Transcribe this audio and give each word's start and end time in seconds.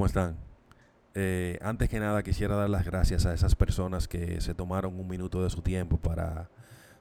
¿cómo 0.00 0.06
están? 0.06 0.34
Eh, 1.14 1.58
antes 1.60 1.90
que 1.90 2.00
nada 2.00 2.22
quisiera 2.22 2.56
dar 2.56 2.70
las 2.70 2.86
gracias 2.86 3.26
a 3.26 3.34
esas 3.34 3.54
personas 3.54 4.08
que 4.08 4.40
se 4.40 4.54
tomaron 4.54 4.98
un 4.98 5.06
minuto 5.06 5.42
de 5.42 5.50
su 5.50 5.60
tiempo 5.60 5.98
para, 5.98 6.48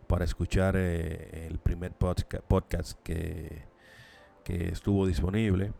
para 0.05 0.25
escuchar 0.25 0.75
eh, 0.75 1.47
el 1.47 1.59
primer 1.59 1.93
podcast 1.93 2.99
que, 3.01 3.63
que 4.43 4.67
estuvo 4.67 5.07
disponible. 5.07 5.71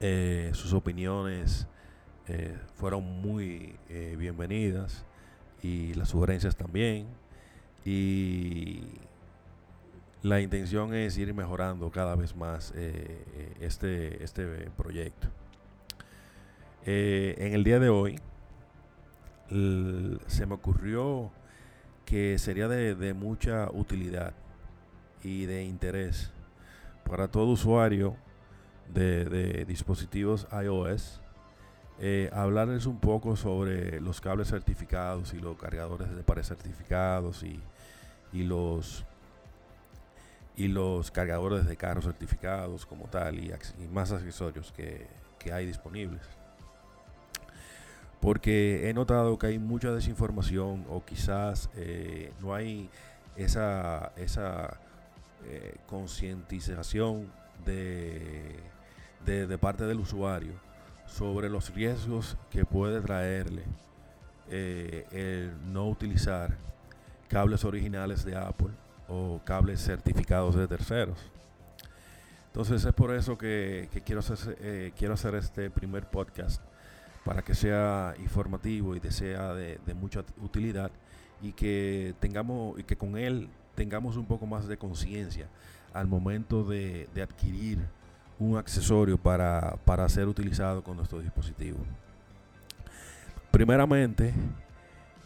Eh, 0.00 0.50
sus 0.54 0.72
opiniones 0.72 1.68
fueron 2.74 3.04
muy 3.04 3.76
bienvenidas 4.16 5.04
y 5.62 5.94
las 5.94 6.08
sugerencias 6.08 6.56
también. 6.56 7.06
Y 7.84 8.82
la 10.22 10.40
intención 10.40 10.94
es 10.94 11.16
ir 11.16 11.32
mejorando 11.32 11.92
cada 11.92 12.16
vez 12.16 12.34
más 12.34 12.74
este, 13.60 14.24
este 14.24 14.68
proyecto. 14.76 15.28
Eh, 16.86 17.34
en 17.38 17.54
el 17.54 17.64
día 17.64 17.78
de 17.78 17.88
hoy 17.88 18.18
se 20.26 20.46
me 20.46 20.54
ocurrió 20.54 21.30
que 22.04 22.38
sería 22.38 22.68
de, 22.68 23.14
mucha 23.14 23.70
utilidad 23.72 24.32
y 25.22 25.46
de 25.46 25.64
interés 25.64 26.30
para 27.04 27.28
todo 27.28 27.46
usuario 27.46 28.16
de, 28.92 29.64
dispositivos 29.66 30.46
iOS 30.52 31.20
eh, 32.00 32.30
hablarles 32.32 32.86
un 32.86 33.00
poco 33.00 33.36
sobre 33.36 34.00
los 34.00 34.20
cables 34.20 34.48
certificados 34.48 35.34
y 35.34 35.40
los 35.40 35.56
cargadores 35.56 36.14
de 36.14 36.22
pared 36.22 36.44
certificados 36.44 37.42
y, 37.42 37.60
los 38.44 39.04
y 40.56 40.68
los 40.68 41.10
cargadores 41.10 41.66
de 41.66 41.76
carros 41.76 42.04
certificados 42.04 42.86
como 42.86 43.06
tal 43.06 43.38
y, 43.38 43.52
más 43.92 44.12
accesorios 44.12 44.72
que 44.72 45.52
hay 45.52 45.66
disponibles 45.66 46.37
porque 48.20 48.88
he 48.88 48.94
notado 48.94 49.38
que 49.38 49.48
hay 49.48 49.58
mucha 49.58 49.92
desinformación 49.92 50.84
o 50.88 51.04
quizás 51.04 51.70
eh, 51.76 52.32
no 52.40 52.54
hay 52.54 52.90
esa, 53.36 54.12
esa 54.16 54.78
eh, 55.44 55.76
concientización 55.86 57.30
de, 57.64 58.56
de, 59.24 59.58
parte 59.58 59.84
del 59.84 60.00
usuario 60.00 60.52
sobre 61.06 61.48
los 61.48 61.72
riesgos 61.74 62.36
que 62.50 62.64
puede 62.64 63.00
traerle 63.00 63.62
eh, 64.50 65.06
el 65.12 65.72
no 65.72 65.88
utilizar 65.88 66.56
cables 67.28 67.64
originales 67.64 68.24
de 68.24 68.36
Apple 68.36 68.70
o 69.06 69.40
cables 69.44 69.80
certificados 69.80 70.56
de 70.56 70.66
terceros. 70.66 71.18
Entonces 72.46 72.84
es 72.84 72.92
por 72.94 73.14
eso 73.14 73.38
que, 73.38 73.88
quiero, 74.04 74.20
hacer, 74.20 74.92
quiero 74.96 75.14
hacer 75.14 75.34
este 75.36 75.70
primer 75.70 76.08
podcast 76.08 76.62
para 77.28 77.42
que 77.42 77.54
sea 77.54 78.14
informativo 78.20 78.96
y 78.96 79.00
sea 79.10 79.52
de, 79.52 79.78
mucha 79.92 80.24
utilidad 80.40 80.90
y 81.42 81.52
que 81.52 82.14
tengamos 82.20 82.80
y 82.80 82.84
que 82.84 82.96
con 82.96 83.18
él 83.18 83.50
tengamos 83.74 84.16
un 84.16 84.24
poco 84.24 84.46
más 84.46 84.66
de 84.66 84.78
conciencia 84.78 85.46
al 85.92 86.06
momento 86.08 86.64
de, 86.64 87.06
adquirir 87.22 87.80
un 88.38 88.56
accesorio 88.56 89.18
para, 89.18 89.76
para 89.84 90.08
ser 90.08 90.26
utilizado 90.26 90.82
con 90.82 90.96
nuestro 90.96 91.20
dispositivo. 91.20 91.76
Primeramente, 93.50 94.32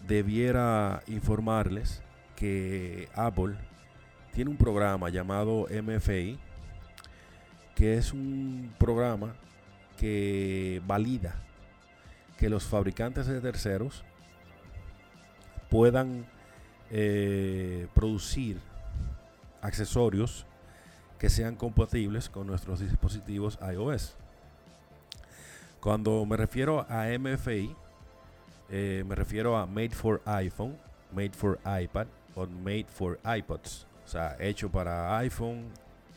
debiera 0.05 1.05
informarles 1.07 2.03
que 2.35 3.09
Apple 3.15 3.55
tiene 4.33 4.51
un 4.51 4.57
programa 4.57 5.09
llamado 5.09 5.69
MFI, 5.71 6.37
que 7.77 7.97
es 7.97 8.13
un 8.13 8.75
programa 8.77 9.37
que 9.97 10.83
valida 10.85 11.37
que 12.43 12.49
los 12.49 12.65
fabricantes 12.65 13.29
de 13.29 13.41
terceros 13.41 14.03
puedan 15.71 16.27
eh, 16.91 17.87
producir 17.95 18.59
accesorios 19.61 20.45
que 21.21 21.31
sean 21.31 21.55
compatibles 21.55 22.29
con 22.29 22.49
nuestros 22.49 22.81
dispositivos 22.81 23.61
iOS. 23.73 24.17
Cuando 25.79 26.27
me 26.27 26.37
refiero 26.37 26.85
a 26.89 27.07
MFI, 27.17 27.77
eh, 28.71 29.05
me 29.07 29.15
refiero 29.15 29.57
a 29.57 29.65
Made 29.65 29.91
for 29.91 30.21
iPhone, 30.25 30.77
Made 31.13 31.35
for 31.35 31.61
iPad 31.65 32.09
o 32.35 32.45
Made 32.49 32.87
for 32.89 33.21
iPods. 33.25 33.87
O 34.05 34.09
sea, 34.09 34.37
hecho 34.41 34.69
para 34.69 35.17
iPhone, 35.19 35.67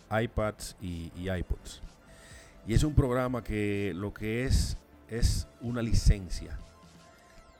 iPads 0.09 0.75
y, 0.81 1.11
y 1.15 1.29
iPods. 1.29 1.83
Y 2.65 2.73
es 2.73 2.83
un 2.83 2.95
programa 2.95 3.43
que 3.43 3.93
lo 3.93 4.11
que 4.11 4.45
es 4.45 4.75
es 5.09 5.47
una 5.61 5.81
licencia 5.81 6.57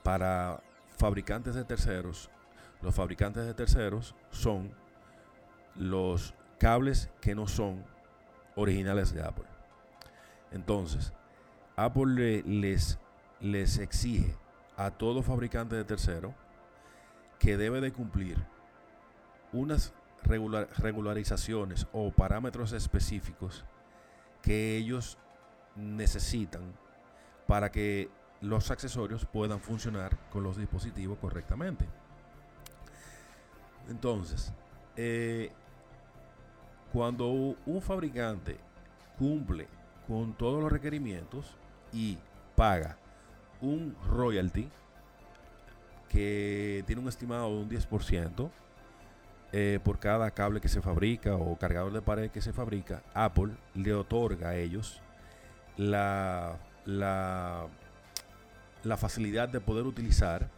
para 0.02 0.62
fabricantes 0.96 1.54
de 1.54 1.64
terceros. 1.64 2.30
Los 2.82 2.94
fabricantes 2.94 3.44
de 3.44 3.54
terceros 3.54 4.14
son 4.30 4.72
los 5.74 6.34
cables 6.58 7.10
que 7.20 7.34
no 7.34 7.46
son 7.46 7.84
originales 8.54 9.12
de 9.12 9.22
Apple. 9.22 9.44
Entonces, 10.52 11.12
Apple 11.76 12.42
les, 12.44 12.98
les 13.40 13.78
exige 13.78 14.34
a 14.76 14.90
todo 14.90 15.22
fabricante 15.22 15.76
de 15.76 15.84
tercero 15.84 16.34
que 17.38 17.56
debe 17.56 17.80
de 17.80 17.92
cumplir 17.92 18.38
unas 19.52 19.92
regularizaciones 20.78 21.86
o 21.92 22.10
parámetros 22.10 22.72
específicos 22.72 23.64
que 24.42 24.76
ellos 24.76 25.18
necesitan 25.76 26.62
para 27.46 27.70
que 27.70 28.08
los 28.40 28.70
accesorios 28.70 29.24
puedan 29.24 29.60
funcionar 29.60 30.16
con 30.30 30.42
los 30.42 30.56
dispositivos 30.56 31.18
correctamente. 31.18 31.86
Entonces, 33.88 34.52
eh, 34.96 35.50
cuando 36.92 37.28
un 37.28 37.82
fabricante 37.82 38.56
cumple 39.18 39.68
con 40.06 40.34
todos 40.34 40.62
los 40.62 40.70
requerimientos 40.70 41.54
y 41.92 42.18
paga 42.54 42.96
un 43.60 43.96
royalty 44.08 44.68
que 46.08 46.84
tiene 46.86 47.02
un 47.02 47.08
estimado 47.08 47.50
de 47.50 47.62
un 47.62 47.68
10% 47.68 48.50
eh, 49.52 49.78
por 49.82 49.98
cada 49.98 50.30
cable 50.30 50.60
que 50.60 50.68
se 50.68 50.82
fabrica 50.82 51.36
o 51.36 51.56
cargador 51.56 51.92
de 51.92 52.02
pared 52.02 52.30
que 52.30 52.40
se 52.40 52.52
fabrica, 52.52 53.02
Apple 53.14 53.54
le 53.74 53.94
otorga 53.94 54.50
a 54.50 54.56
ellos 54.56 55.00
la 55.76 56.58
la, 56.86 57.68
facilidad 58.96 59.48
de 59.48 59.60
poder 59.60 59.84
utilizar 59.84 60.48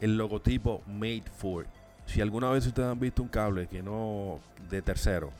el 0.00 0.16
logotipo 0.16 0.82
Made 0.86 1.24
for. 1.36 1.66
Si 2.04 2.20
alguna 2.20 2.50
vez 2.50 2.66
ustedes 2.66 2.88
han 2.88 3.00
visto 3.00 3.22
un 3.22 3.28
cable 3.28 3.66
que 3.66 3.82
no 3.82 4.38
de 4.70 4.82
tercero, 4.82 5.32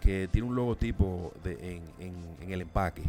que 0.00 0.28
tiene 0.32 0.48
un 0.48 0.56
logotipo 0.56 1.32
en, 1.44 1.82
el 2.40 2.62
empaque, 2.62 3.02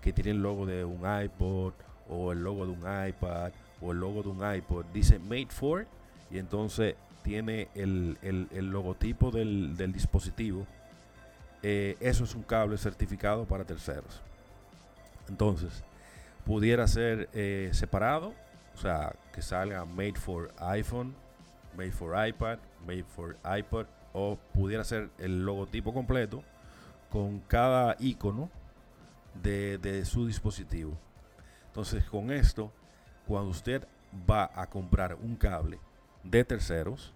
que 0.00 0.12
tiene 0.12 0.30
el 0.32 0.42
logo 0.42 0.66
de 0.66 0.84
un 0.84 1.02
iPod 1.24 1.74
o 2.08 2.32
el 2.32 2.42
logo 2.42 2.66
de 2.66 2.72
un 2.72 3.08
iPad 3.08 3.52
o 3.80 3.92
el 3.92 3.98
logo 3.98 4.22
de 4.22 4.28
un 4.30 4.54
iPod, 4.56 4.86
dice 4.92 5.18
Made 5.20 5.48
for 5.50 5.86
y 6.30 6.38
entonces 6.38 6.96
tiene 7.22 7.68
el, 7.74 8.16
logotipo 8.52 9.30
del, 9.30 9.76
del 9.76 9.92
dispositivo. 9.92 10.66
Eh, 11.62 11.96
eso 12.00 12.24
es 12.24 12.34
un 12.34 12.42
cable 12.42 12.76
certificado 12.76 13.44
para 13.44 13.64
terceros. 13.64 14.20
Entonces, 15.32 15.82
pudiera 16.44 16.86
ser 16.86 17.30
eh, 17.32 17.70
separado, 17.72 18.34
o 18.74 18.76
sea, 18.76 19.14
que 19.32 19.40
salga 19.40 19.86
made 19.86 20.16
for 20.16 20.52
iPhone, 20.58 21.14
made 21.74 21.90
for 21.90 22.14
iPad, 22.28 22.58
made 22.86 23.04
for 23.04 23.38
iPod, 23.58 23.86
o 24.12 24.36
pudiera 24.52 24.84
ser 24.84 25.08
el 25.16 25.46
logotipo 25.46 25.94
completo 25.94 26.44
con 27.08 27.40
cada 27.40 27.96
icono 27.98 28.50
de, 29.42 30.04
su 30.04 30.26
dispositivo. 30.26 30.98
Entonces, 31.68 32.04
con 32.04 32.30
esto, 32.30 32.70
cuando 33.26 33.52
usted 33.52 33.88
va 34.30 34.50
a 34.54 34.68
comprar 34.68 35.14
un 35.14 35.34
cable 35.34 35.78
de 36.24 36.44
terceros, 36.44 37.14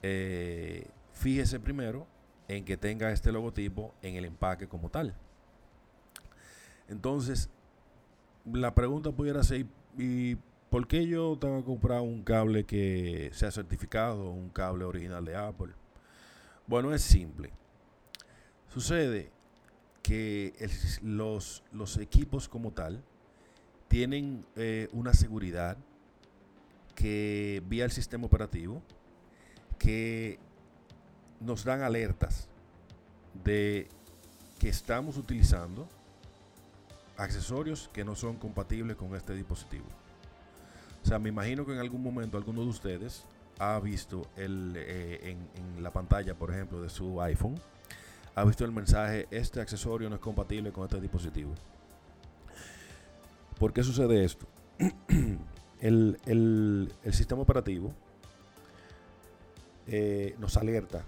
eh, 0.00 0.86
fíjese 1.12 1.58
primero 1.58 2.06
en 2.46 2.64
que 2.64 2.76
tenga 2.76 3.10
este 3.10 3.32
logotipo 3.32 3.92
en 4.00 4.14
el 4.14 4.26
empaque 4.26 4.68
como 4.68 4.90
tal. 4.90 5.12
Entonces, 6.88 7.50
la 8.44 8.74
pregunta 8.74 9.10
pudiera 9.12 9.42
ser, 9.42 9.66
¿y 9.98 10.36
por 10.70 10.86
qué 10.86 11.06
yo 11.06 11.36
tengo 11.38 11.58
que 11.58 11.64
comprar 11.64 12.00
un 12.00 12.22
cable 12.22 12.64
que 12.64 13.30
sea 13.32 13.50
certificado, 13.50 14.30
un 14.30 14.50
cable 14.50 14.84
original 14.84 15.24
de 15.24 15.36
Apple? 15.36 15.72
Bueno, 16.66 16.92
es 16.92 17.02
simple. 17.02 17.52
Sucede 18.68 19.30
que 20.02 20.54
los, 21.02 21.62
equipos 21.98 22.48
como 22.48 22.72
tal 22.72 23.02
tienen 23.88 24.44
eh, 24.54 24.88
una 24.92 25.14
seguridad 25.14 25.76
que 26.94 27.62
vía 27.66 27.84
el 27.84 27.90
sistema 27.90 28.26
operativo 28.26 28.82
que 29.78 30.38
nos 31.40 31.64
dan 31.64 31.82
alertas 31.82 32.48
de 33.44 33.88
que 34.58 34.68
estamos 34.68 35.16
utilizando 35.16 35.88
accesorios 37.16 37.90
que 37.92 38.04
no 38.04 38.14
son 38.14 38.36
compatibles 38.36 38.96
con 38.96 39.14
este 39.14 39.34
dispositivo. 39.34 39.86
O 41.02 41.06
sea, 41.06 41.18
me 41.18 41.28
imagino 41.28 41.64
que 41.64 41.72
en 41.72 41.78
algún 41.78 42.02
momento 42.02 42.36
alguno 42.36 42.62
de 42.62 42.68
ustedes 42.68 43.24
ha 43.58 43.78
visto 43.78 44.28
el, 44.36 44.74
eh, 44.76 45.36
en, 45.56 45.82
la 45.82 45.92
pantalla, 45.92 46.34
por 46.34 46.50
ejemplo, 46.50 46.82
de 46.82 46.90
su 46.90 47.20
iPhone, 47.22 47.58
ha 48.34 48.44
visto 48.44 48.64
el 48.64 48.72
mensaje, 48.72 49.26
este 49.30 49.60
accesorio 49.60 50.10
no 50.10 50.16
es 50.16 50.20
compatible 50.20 50.72
con 50.72 50.84
este 50.84 51.00
dispositivo. 51.00 51.54
¿Por 53.58 53.72
qué 53.72 53.82
sucede 53.82 54.24
esto? 54.24 54.46
el, 55.80 56.92
sistema 57.12 57.40
operativo 57.40 57.92
eh, 59.86 60.34
nos 60.38 60.56
alerta 60.56 61.04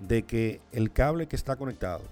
de 0.00 0.22
que 0.24 0.60
el 0.72 0.92
cable 0.92 1.28
que 1.28 1.36
está 1.36 1.56
conectado, 1.56 2.02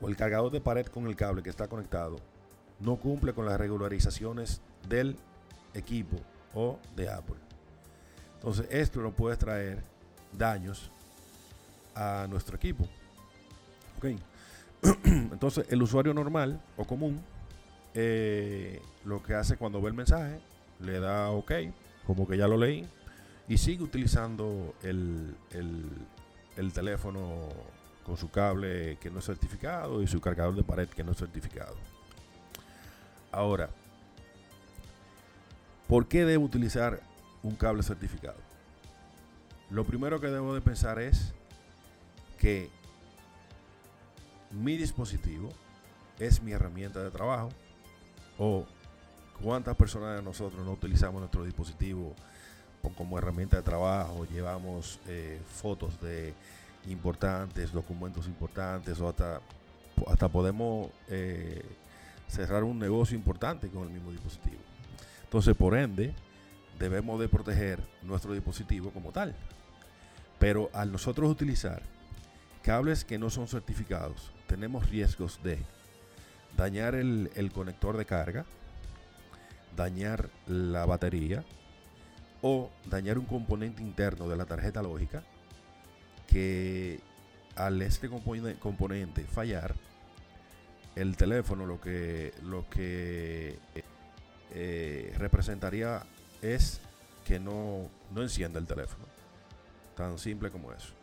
o 0.00 0.08
el 0.08 0.16
cargador 0.16 0.50
de 0.50 0.60
pared 0.60 0.86
con 0.86 1.06
el 1.06 1.16
cable 1.16 1.42
que 1.42 1.50
está 1.50 1.68
conectado, 1.68 2.16
no 2.80 2.96
cumple 2.96 3.32
con 3.32 3.46
las 3.46 3.58
regularizaciones 3.58 4.60
del 4.88 5.16
equipo 5.74 6.16
o 6.54 6.78
de 6.96 7.10
Apple. 7.10 7.36
Entonces 8.34 8.66
esto 8.70 9.00
nos 9.00 9.14
puede 9.14 9.36
traer 9.36 9.82
daños 10.32 10.90
a 11.94 12.26
nuestro 12.28 12.56
equipo. 12.56 12.88
Entonces 15.04 15.66
el 15.68 15.82
usuario 15.82 16.14
normal 16.14 16.58
o 16.78 16.84
común 16.84 17.20
eh, 17.92 18.80
lo 19.04 19.22
que 19.22 19.34
hace 19.34 19.56
cuando 19.56 19.82
ve 19.82 19.88
el 19.88 19.94
mensaje, 19.94 20.40
le 20.78 21.00
da 21.00 21.30
OK, 21.30 21.52
como 22.06 22.26
que 22.26 22.38
ya 22.38 22.48
lo 22.48 22.56
leí, 22.56 22.88
y 23.46 23.58
sigue 23.58 23.82
utilizando 23.82 24.74
el, 24.82 25.34
el 26.56 26.72
teléfono 26.72 27.48
con 28.10 28.18
su 28.18 28.30
cable 28.30 28.98
que 29.00 29.10
no 29.10 29.20
es 29.20 29.24
certificado 29.24 30.02
y 30.02 30.06
su 30.06 30.20
cargador 30.20 30.54
de 30.54 30.62
pared 30.62 30.88
que 30.88 31.04
no 31.04 31.12
es 31.12 31.18
certificado. 31.18 31.76
Ahora, 33.32 33.70
¿Por 35.90 36.06
qué 36.06 36.24
debo 36.24 36.44
utilizar 36.44 37.00
un 37.42 37.56
cable 37.56 37.82
certificado? 37.82 38.38
Lo 39.70 39.84
primero 39.84 40.20
que 40.20 40.28
debo 40.28 40.54
de 40.54 40.60
pensar 40.60 41.00
es 41.00 41.32
que 42.38 42.70
mi 44.52 44.76
dispositivo 44.76 45.50
es 46.20 46.40
mi 46.44 46.52
herramienta 46.52 47.02
de 47.02 47.10
trabajo 47.10 47.48
o 48.38 48.66
cuántas 49.42 49.74
personas 49.74 50.14
de 50.14 50.22
nosotros 50.22 50.64
no 50.64 50.70
utilizamos 50.70 51.22
nuestro 51.22 51.42
dispositivo 51.42 52.14
como 52.96 53.18
herramienta 53.18 53.56
de 53.56 53.64
trabajo, 53.64 54.24
llevamos 54.26 55.00
eh, 55.08 55.42
fotos 55.48 56.00
de 56.00 56.34
importantes, 56.88 57.72
documentos 57.72 58.26
importantes 58.26 59.00
o 59.00 59.08
hasta, 59.08 59.40
hasta 60.06 60.28
podemos 60.28 60.90
eh, 61.08 61.62
cerrar 62.28 62.64
un 62.64 62.78
negocio 62.78 63.16
importante 63.16 63.68
con 63.68 63.84
el 63.84 63.90
mismo 63.90 64.10
dispositivo. 64.10 64.60
Entonces, 65.24 65.56
por 65.56 65.76
ende, 65.76 66.14
debemos 66.78 67.20
de 67.20 67.28
proteger 67.28 67.80
nuestro 68.02 68.32
dispositivo 68.32 68.90
como 68.90 69.12
tal. 69.12 69.34
Pero 70.38 70.70
al 70.72 70.90
nosotros 70.90 71.30
utilizar 71.30 71.82
cables 72.62 73.04
que 73.04 73.18
no 73.18 73.30
son 73.30 73.46
certificados, 73.46 74.32
tenemos 74.46 74.88
riesgos 74.88 75.40
de 75.42 75.58
dañar 76.56 76.94
el, 76.94 77.50
conector 77.54 77.96
de 77.96 78.06
carga, 78.06 78.46
dañar 79.76 80.30
la 80.46 80.86
batería 80.86 81.44
o 82.42 82.70
dañar 82.86 83.18
un 83.18 83.26
componente 83.26 83.82
interno 83.82 84.28
de 84.28 84.36
la 84.36 84.46
tarjeta 84.46 84.82
lógica 84.82 85.22
que 86.30 87.00
al 87.56 87.82
este 87.82 88.08
componente 88.08 89.24
fallar, 89.24 89.74
el 90.96 91.16
teléfono 91.16 91.66
lo 91.66 91.80
que, 91.80 92.32
lo 92.44 92.68
que 92.68 93.58
eh, 94.52 95.14
representaría 95.18 96.02
es 96.42 96.80
que 97.24 97.38
no, 97.38 97.88
no 98.14 98.22
encienda 98.22 98.58
el 98.58 98.66
teléfono. 98.66 99.04
Tan 99.96 100.18
simple 100.18 100.50
como 100.50 100.72
eso. 100.72 100.94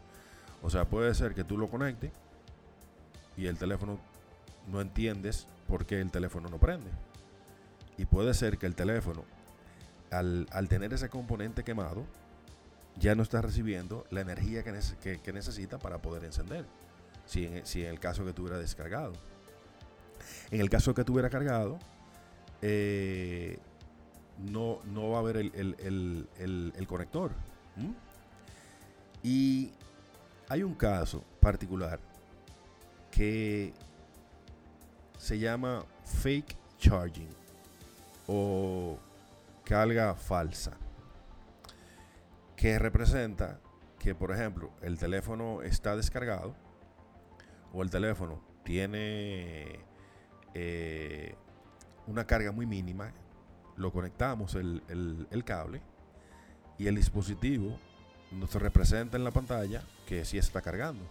O 0.61 0.69
sea, 0.69 0.85
puede 0.85 1.13
ser 1.13 1.33
que 1.33 1.43
tú 1.43 1.57
lo 1.57 1.69
conectes 1.69 2.11
y 3.37 3.45
el 3.45 3.57
teléfono 3.57 3.99
no 4.67 4.81
entiendes 4.81 5.47
por 5.67 5.85
qué 5.85 6.01
el 6.01 6.11
teléfono 6.11 6.49
no 6.49 6.57
prende. 6.57 6.89
Y 7.97 8.05
puede 8.05 8.33
ser 8.33 8.57
que 8.57 8.65
el 8.65 8.75
teléfono, 8.75 9.23
al, 10.11 10.47
tener 10.69 10.93
ese 10.93 11.09
componente 11.09 11.63
quemado, 11.63 12.05
ya 12.99 13.15
no 13.15 13.23
está 13.23 13.41
recibiendo 13.41 14.05
la 14.09 14.21
energía 14.21 14.63
que, 14.63 15.19
que, 15.19 15.33
necesita 15.33 15.77
para 15.77 16.01
poder 16.01 16.23
encender. 16.23 16.65
Si 17.25 17.45
en, 17.45 17.65
si 17.65 17.83
en 17.83 17.89
el 17.91 17.99
caso 17.99 18.25
que 18.25 18.33
tuviera 18.33 18.57
descargado. 18.57 19.13
En 20.51 20.61
el 20.61 20.69
caso 20.69 20.93
que 20.93 21.03
tuviera 21.03 21.29
cargado, 21.29 21.77
eh, 22.61 23.59
no, 24.37 24.79
no 24.85 25.09
va 25.09 25.17
a 25.17 25.19
haber 25.21 25.37
el, 25.37 26.87
conector. 26.87 27.31
Y 29.23 29.71
hay 30.49 30.63
un 30.63 30.73
caso 30.75 31.23
particular 31.39 31.99
que 33.11 33.73
se 35.17 35.39
llama 35.39 35.83
fake 36.03 36.55
charging 36.77 37.29
o 38.27 38.97
carga 39.63 40.15
falsa, 40.15 40.71
que 42.57 42.79
representa 42.79 43.61
que, 43.99 44.15
por 44.15 44.31
ejemplo, 44.31 44.71
el 44.81 44.97
teléfono 44.97 45.61
está 45.61 45.95
descargado 45.95 46.55
o 47.71 47.83
el 47.83 47.91
teléfono 47.91 48.41
tiene 48.63 49.79
eh, 50.55 51.35
una 52.07 52.25
carga 52.25 52.51
muy 52.51 52.65
mínima, 52.65 53.13
lo 53.77 53.93
conectamos 53.93 54.55
el, 54.55 55.43
cable 55.45 55.81
y 56.79 56.87
el 56.87 56.95
dispositivo 56.95 57.77
nos 58.31 58.53
representa 58.55 59.17
en 59.17 59.23
la 59.23 59.31
pantalla 59.31 59.83
que 60.07 60.25
sí 60.25 60.39
está 60.39 60.61
cargando, 60.61 61.05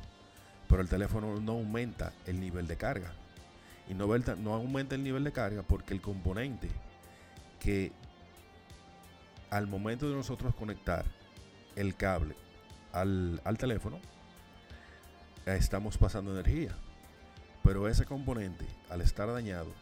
pero 0.69 0.83
el 0.83 0.89
teléfono 0.89 1.41
no 1.41 1.53
aumenta 1.53 2.13
el 2.27 2.41
nivel 2.41 2.67
de 2.67 2.77
carga. 2.77 3.13
Y 3.89 3.95
no 3.95 4.53
aumenta 4.53 4.97
el 4.97 5.05
nivel 5.05 5.23
de 5.23 5.31
carga 5.31 5.63
porque 5.63 5.95
el 5.95 6.01
componente 6.01 6.69
que 7.61 7.93
al 9.49 9.69
momento 9.69 10.09
de 10.09 10.17
nosotros 10.17 10.53
conectar 10.57 11.07
el 11.77 11.95
cable 11.95 12.35
al, 12.93 13.41
al 13.45 13.59
teléfono, 13.59 14.01
estamos 15.45 15.97
pasando 15.99 16.33
energía. 16.33 16.75
Pero 17.63 17.89
ese 17.89 18.05
componente, 18.05 18.67
al 18.91 19.01
estar 19.01 19.29
dañado, 19.33 19.73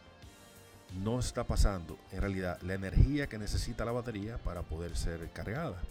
no 1.03 1.19
está 1.19 1.43
pasando 1.43 1.97
en 2.11 2.21
realidad 2.21 2.59
la 2.61 2.73
energía 2.73 3.27
que 3.27 3.37
necesita 3.37 3.85
la 3.85 3.91
batería 3.91 4.37
para 4.37 4.61
poder 4.61 4.95
ser 4.95 5.29
cargada. 5.31 5.81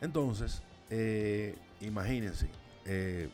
Entonces, 0.00 0.62
eh, 0.88 1.56
imagínense, 1.80 2.48
eh, 2.84 3.30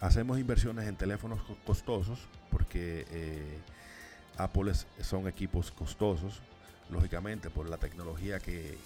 hacemos 0.00 0.38
inversiones 0.38 0.86
en 0.86 0.96
teléfonos 0.96 1.40
costosos 1.66 2.28
porque 2.50 3.06
eh, 3.10 3.58
Apple 4.36 4.72
son 5.02 5.26
equipos 5.28 5.70
costosos, 5.70 6.42
lógicamente 6.90 7.50
por 7.50 7.68
la 7.68 7.76
tecnología 7.76 8.38
que, 8.38 8.78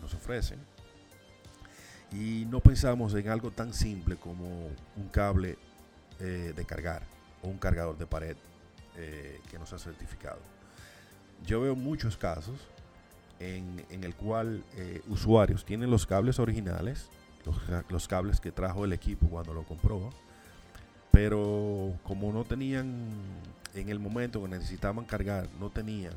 nos 0.00 0.14
ofrecen. 0.14 0.58
Y 2.12 2.46
no 2.46 2.60
pensamos 2.60 3.14
en 3.14 3.28
algo 3.28 3.50
tan 3.50 3.74
simple 3.74 4.16
como 4.16 4.68
un 4.96 5.08
cable 5.10 5.58
de 6.18 6.64
cargar 6.64 7.02
o 7.42 7.48
un 7.48 7.58
cargador 7.58 7.98
de 7.98 8.06
pared 8.06 8.36
eh, 8.96 9.40
que 9.50 9.58
no 9.58 9.66
se 9.66 9.74
ha 9.74 9.78
certificado. 9.78 10.38
Yo 11.44 11.60
veo 11.60 11.74
muchos 11.74 12.16
casos 12.16 12.60
en, 13.40 13.84
el 13.90 14.14
cual 14.14 14.62
eh, 14.76 15.02
usuarios 15.08 15.64
tienen 15.64 15.90
los 15.90 16.06
cables 16.06 16.38
originales, 16.38 17.08
los, 17.90 18.06
cables 18.06 18.40
que 18.40 18.52
trajo 18.52 18.84
el 18.84 18.92
equipo 18.92 19.26
cuando 19.26 19.52
lo 19.52 19.64
compró, 19.64 20.10
pero 21.10 21.92
como 22.04 22.32
no 22.32 22.44
tenían 22.44 23.08
en 23.74 23.88
el 23.88 23.98
momento 23.98 24.40
que 24.40 24.48
necesitaban 24.48 25.04
cargar, 25.04 25.48
no 25.58 25.70
tenían 25.70 26.12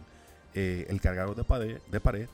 eh, 0.59 0.87
el 0.89 0.99
cargador 0.99 1.35
de 1.35 1.99
pared, 1.99 2.27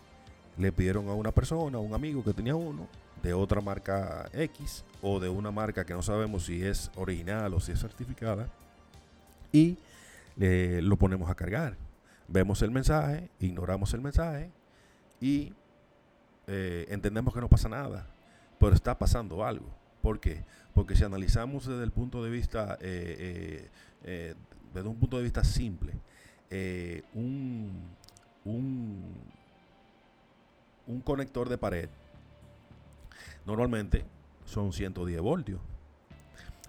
le 0.57 0.71
pidieron 0.71 1.09
a 1.09 1.13
una 1.13 1.33
persona, 1.33 1.77
a 1.77 1.81
un 1.81 1.93
amigo 1.93 2.23
que 2.23 2.31
tenía 2.31 2.55
uno, 2.55 2.87
de 3.21 3.33
otra 3.33 3.59
marca 3.59 4.29
X 4.31 4.85
o 5.01 5.19
de 5.19 5.27
una 5.27 5.51
marca 5.51 5.83
que 5.83 5.93
no 5.93 6.01
sabemos 6.01 6.45
si 6.45 6.63
es 6.63 6.89
original 6.95 7.53
o 7.53 7.59
si 7.59 7.73
es 7.73 7.81
certificada, 7.81 8.47
y 9.51 9.77
lo 10.37 10.95
ponemos 10.95 11.29
a 11.29 11.35
cargar. 11.35 11.75
Vemos 12.29 12.61
el 12.61 12.71
mensaje, 12.71 13.29
ignoramos 13.41 13.93
el 13.93 13.99
mensaje 13.99 14.49
y 15.19 15.51
eh, 16.47 16.85
entendemos 16.91 17.33
que 17.33 17.41
no 17.41 17.49
pasa 17.49 17.67
nada, 17.67 18.07
pero 18.57 18.73
está 18.73 18.97
pasando 18.97 19.43
algo. 19.43 19.67
¿Por 20.01 20.21
qué? 20.21 20.45
Porque 20.73 20.95
si 20.95 21.03
analizamos 21.03 21.67
desde 21.67 21.83
el 21.83 21.91
punto 21.91 22.23
de 22.23 22.29
vista, 22.29 22.77
eh, 22.79 23.67
desde 24.01 24.87
un 24.87 24.95
punto 24.95 25.17
de 25.17 25.23
vista 25.23 25.43
simple, 25.43 25.91
un, 27.13 27.91
un, 28.45 29.01
un 30.87 31.01
conector 31.01 31.49
de 31.49 31.57
pared 31.57 31.89
normalmente 33.45 34.05
son 34.45 34.73
110 34.73 35.21
voltios. 35.21 35.59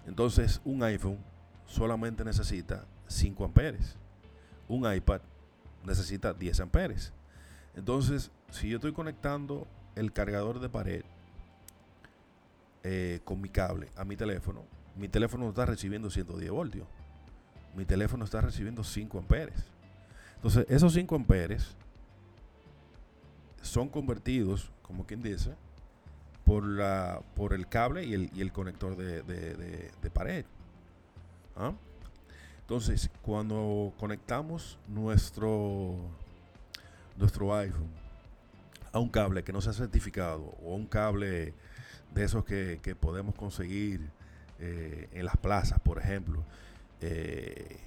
Entonces 0.07 0.61
un 0.65 0.83
iPhone 0.83 1.19
solamente 1.67 2.25
necesita 2.25 2.85
5 3.09 3.45
amperes. 3.45 3.97
Un 4.69 4.93
iPad 4.93 5.21
necesita 5.85 6.33
10 6.33 6.61
amperes. 6.61 7.13
Entonces, 7.75 8.31
si 8.51 8.69
yo 8.69 8.77
estoy 8.77 8.93
conectando 8.93 9.67
el 9.97 10.13
cargador 10.13 10.61
de 10.61 10.69
pared 10.69 11.03
eh, 12.83 13.21
con 13.25 13.41
mi 13.41 13.49
cable 13.49 13.89
a 13.97 14.05
mi 14.05 14.17
teléfono, 14.17 14.63
mi 14.97 15.09
teléfono 15.09 15.49
está 15.49 15.67
recibiendo 15.67 16.11
110 16.11 16.51
voltios. 16.51 16.87
Mi 17.77 17.85
teléfono 17.85 18.25
está 18.25 18.41
recibiendo 18.41 18.85
5 18.85 19.19
amperes. 19.19 19.74
Entonces, 20.45 20.67
esos 20.69 20.93
5 20.93 21.17
amperes 21.17 21.75
son 23.63 23.89
convertidos, 23.89 24.71
como 24.83 25.07
quien 25.07 25.23
dice, 25.23 25.55
por, 26.45 26.67
la, 26.67 27.23
por 27.35 27.55
el 27.55 27.67
cable 27.67 28.05
y 28.05 28.13
el, 28.13 28.53
conector 28.53 28.95
de, 28.95 30.11
pared. 30.13 30.45
¿Ah? 31.57 31.73
Entonces, 32.61 33.09
cuando 33.23 33.95
conectamos 33.99 34.77
nuestro, 34.87 35.95
nuestro 37.17 37.57
iPhone 37.57 37.89
a 38.93 38.99
un 38.99 39.09
cable 39.09 39.45
que 39.45 39.53
no 39.55 39.63
sea 39.63 39.73
certificado 39.73 40.55
o 40.63 40.75
a 40.75 40.77
un 40.77 40.85
cable 40.85 41.55
de 42.15 42.23
esos 42.23 42.45
que, 42.45 42.97
podemos 43.01 43.35
conseguir 43.35 44.11
eh, 44.59 45.09
en 45.11 45.25
las 45.25 45.39
plazas, 45.39 45.81
por 45.81 45.99
ejemplo, 45.99 46.45
eh, 47.01 47.79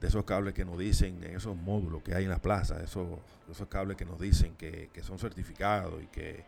de 0.00 0.08
esos 0.08 0.24
cables 0.24 0.54
que 0.54 0.64
nos 0.64 0.78
dicen, 0.78 1.22
en 1.24 1.36
esos 1.36 1.56
módulos 1.56 2.02
que 2.02 2.14
hay 2.14 2.24
en 2.24 2.30
las 2.30 2.40
plazas, 2.40 2.82
esos, 2.82 3.06
esos 3.50 3.68
cables 3.68 3.96
que 3.96 4.04
nos 4.04 4.20
dicen 4.20 4.54
que, 4.56 4.90
son 5.02 5.18
certificados 5.18 6.02
y 6.02 6.06
que, 6.06 6.44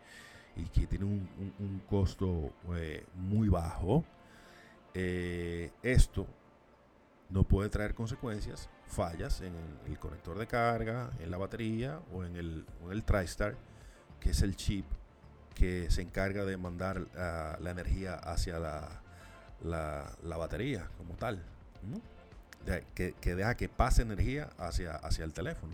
y 0.55 0.63
que 0.65 0.87
tienen 0.87 1.07
un, 1.07 1.81
costo 1.89 2.53
eh, 2.75 3.05
muy 3.15 3.49
bajo, 3.49 4.03
esto 4.93 6.27
no 7.29 7.43
puede 7.43 7.69
traer 7.69 7.93
consecuencias, 7.93 8.69
fallas 8.87 9.41
en 9.41 9.53
el, 9.87 9.99
conector 9.99 10.37
de 10.37 10.47
carga, 10.47 11.11
en 11.19 11.31
la 11.31 11.37
batería 11.37 11.99
o 12.11 12.23
en 12.23 12.35
el, 12.35 12.65
en 12.83 12.91
el 12.91 13.03
TriStar, 13.03 13.55
que 14.19 14.31
es 14.31 14.41
el 14.41 14.55
chip 14.55 14.85
que 15.55 15.91
se 15.91 16.01
encarga 16.01 16.45
de 16.45 16.57
mandar 16.57 17.07
la 17.59 17.71
energía 17.71 18.15
hacia 18.15 18.59
la, 18.59 19.01
la, 19.63 20.37
batería 20.37 20.87
como 20.97 21.15
tal. 21.15 21.43
Que, 22.93 23.35
deja 23.35 23.55
que 23.55 23.69
pase 23.69 24.01
energía 24.01 24.49
hacia, 24.57 24.95
hacia 24.95 25.25
el 25.25 25.33
teléfono. 25.33 25.73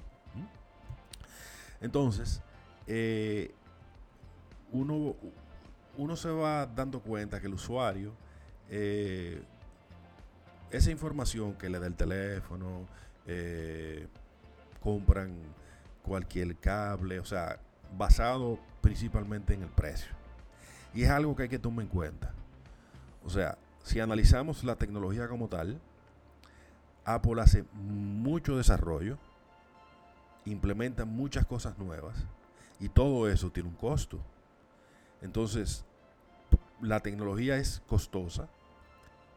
Entonces, 1.82 2.42
eh, 2.88 3.54
uno, 4.72 5.16
uno 5.98 6.16
se 6.16 6.30
va 6.30 6.66
dando 6.66 7.00
cuenta 7.00 7.40
que 7.40 7.48
el 7.48 7.54
usuario, 7.54 8.14
eh, 8.70 9.42
esa 10.72 10.92
información 10.92 11.54
que 11.56 11.70
le 11.70 11.80
da 11.80 11.88
el 11.88 11.96
teléfono, 11.96 12.88
eh, 13.28 14.08
compran 14.82 15.34
cualquier 16.04 16.56
cable, 16.58 17.20
o 17.20 17.26
sea, 17.26 17.60
basado 17.98 18.60
principalmente 18.82 19.54
en 19.54 19.64
el 19.64 19.70
precio. 19.70 20.12
Y 20.94 21.04
es 21.04 21.10
algo 21.10 21.36
que 21.36 21.44
hay 21.44 21.50
que 21.50 21.60
tomar 21.60 21.84
en 21.84 21.90
cuenta. 21.90 22.34
O 23.26 23.30
sea, 23.30 23.58
si 23.84 24.00
analizamos 24.00 24.64
la 24.64 24.76
tecnología 24.76 25.28
como 25.28 25.48
tal, 25.48 25.80
Apple 27.06 27.42
hace 27.42 27.64
mucho 27.74 28.58
desarrollo, 28.58 29.18
implementa 30.46 31.06
muchas 31.06 31.46
cosas 31.46 31.78
nuevas 31.78 32.16
y 32.80 32.90
todo 32.90 33.30
eso 33.30 33.52
tiene 33.52 33.70
un 33.70 33.76
costo. 33.76 34.20
Entonces, 35.22 35.86
la 36.82 37.00
tecnología 37.00 37.58
es 37.58 37.82
costosa 37.88 38.50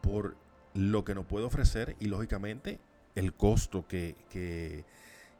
por 0.01 0.35
lo 0.73 1.03
que 1.03 1.15
nos 1.15 1.25
puede 1.25 1.45
ofrecer 1.45 1.95
y 1.99 2.05
lógicamente 2.05 2.79
el 3.15 3.33
costo 3.33 3.87
que, 3.87 4.85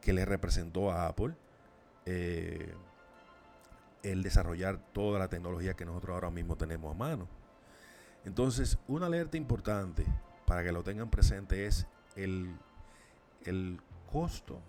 le 0.04 0.24
representó 0.24 0.90
a 0.90 1.06
Apple 1.06 1.34
eh, 2.06 2.74
el 4.02 4.22
desarrollar 4.22 4.78
toda 4.92 5.18
la 5.18 5.28
tecnología 5.28 5.74
que 5.74 5.84
nosotros 5.84 6.14
ahora 6.14 6.30
mismo 6.30 6.56
tenemos 6.56 6.94
a 6.94 6.98
mano. 6.98 7.28
Entonces, 8.24 8.78
una 8.88 9.06
alerta 9.06 9.36
importante 9.36 10.04
para 10.46 10.62
que 10.62 10.72
lo 10.72 10.82
tengan 10.82 11.10
presente 11.10 11.66
es 11.66 11.86
el, 12.16 12.54
el 13.44 13.80
costo 14.10 14.60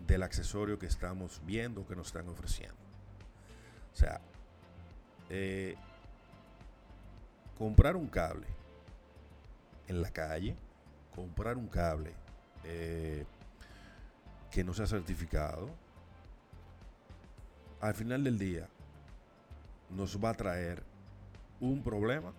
del 0.00 0.22
accesorio 0.22 0.78
que 0.78 0.86
estamos 0.86 1.40
viendo 1.44 1.86
que 1.86 1.96
nos 1.96 2.08
están 2.08 2.28
ofreciendo. 2.28 2.76
O 3.92 3.96
sea, 3.96 4.20
eh, 5.30 5.76
comprar 7.56 7.96
un 7.96 8.06
cable 8.06 8.46
en 9.88 10.00
la 10.00 10.10
calle, 10.10 10.56
comprar 11.14 11.56
un 11.56 11.66
cable 11.66 12.14
eh, 12.64 13.26
que 14.50 14.62
no 14.62 14.72
sea 14.72 14.86
certificado, 14.86 15.68
al 17.80 17.94
final 17.94 18.24
del 18.24 18.38
día 18.38 18.68
nos 19.90 20.22
va 20.22 20.30
a 20.30 20.34
traer 20.34 20.82
un 21.60 21.82
problema 21.82 22.32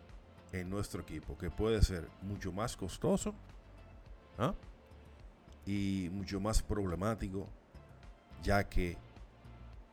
en 0.51 0.69
nuestro 0.69 1.01
equipo 1.01 1.37
que 1.37 1.49
puede 1.49 1.81
ser 1.81 2.07
mucho 2.21 2.51
más 2.51 2.75
costoso 2.75 3.33
¿ah? 4.39 4.55
y 5.65 6.09
mucho 6.11 6.39
más 6.39 6.63
problemático, 6.63 7.47
ya 8.41 8.67
que 8.67 8.97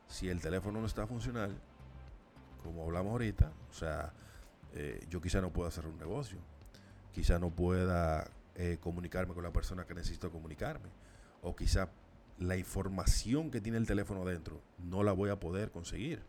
si 0.07 0.29
el 0.29 0.41
teléfono 0.41 0.79
no 0.79 0.87
está 0.87 1.05
funcional, 1.05 1.55
como 2.63 2.83
hablamos 2.83 3.11
ahorita, 3.11 3.51
o 3.69 3.73
sea, 3.73 4.11
eh, 4.73 5.05
yo 5.09 5.21
quizá 5.21 5.41
no 5.41 5.51
pueda 5.51 5.69
hacer 5.69 5.85
un 5.85 5.97
negocio, 5.97 6.39
quizá 7.13 7.37
no 7.37 7.51
pueda 7.51 8.29
eh, 8.55 8.77
comunicarme 8.79 9.33
con 9.33 9.43
la 9.43 9.51
persona 9.51 9.85
que 9.85 9.93
necesito 9.93 10.31
comunicarme, 10.31 10.89
o 11.43 11.55
quizá 11.55 11.89
la 12.39 12.57
información 12.57 13.51
que 13.51 13.61
tiene 13.61 13.77
el 13.77 13.87
teléfono 13.87 14.23
dentro 14.25 14.61
no 14.77 15.03
la 15.03 15.11
voy 15.11 15.29
a 15.29 15.39
poder 15.39 15.71
conseguir, 15.71 16.23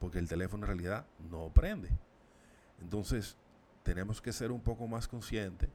porque 0.00 0.18
el 0.18 0.28
teléfono 0.28 0.64
en 0.64 0.68
realidad 0.68 1.06
no 1.30 1.50
prende. 1.52 1.90
Entonces, 2.80 3.36
tenemos 3.82 4.20
que 4.20 4.32
ser 4.32 4.50
un 4.50 4.60
poco 4.60 4.86
más 4.86 5.08
conscientes 5.08 5.70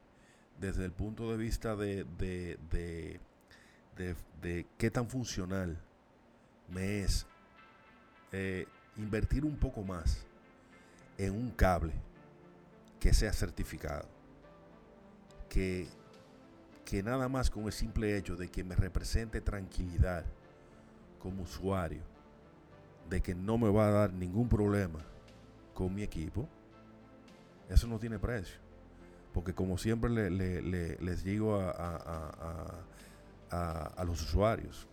desde 0.60 0.86
el 0.86 0.92
punto 0.92 1.32
de 1.32 1.38
vista 1.38 1.76
de, 1.76 2.06
de, 2.18 2.58
de, 4.42 4.66
qué 4.78 4.92
tan 4.92 5.10
funcional 5.10 5.78
me 6.70 7.02
es 7.02 7.26
eh, 8.32 8.66
invertir 8.98 9.46
un 9.46 9.58
poco 9.58 9.84
más 9.84 10.26
en 11.18 11.34
un 11.34 11.52
cable 11.52 11.94
que 13.00 13.14
sea 13.14 13.34
certificado, 13.34 14.08
que 15.50 15.88
que 16.94 17.02
nada 17.02 17.28
más 17.30 17.50
con 17.50 17.66
el 17.66 17.72
simple 17.72 18.18
hecho 18.18 18.36
de 18.36 18.50
que 18.50 18.64
me 18.64 18.76
represente 18.76 19.42
tranquilidad 19.42 20.26
como 21.20 21.44
usuario, 21.44 22.02
de 23.10 23.22
que 23.22 23.34
no 23.34 23.58
me 23.58 23.70
va 23.70 23.88
a 23.88 23.92
dar 23.92 24.14
ningún 24.14 24.50
problema 24.50 25.00
con 25.74 25.94
mi 25.96 26.04
equipo, 26.04 26.48
eso 27.70 27.88
no 27.88 27.98
tiene 27.98 28.20
precio. 28.20 28.63
Porque 29.34 29.54
como 29.54 29.78
siempre 29.78 30.10
les 30.30 31.24
digo 31.24 31.60
a, 31.60 32.84
los 34.06 34.22
usuarios, 34.22 34.88